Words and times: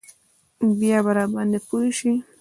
بيا 0.79 0.97
به 1.05 1.11
راباندې 1.17 1.59
پوه 1.67 1.89
سي. 1.97 2.11